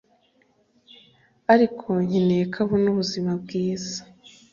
[1.53, 3.99] ariko nkeneye ko abona ubuzima bwiza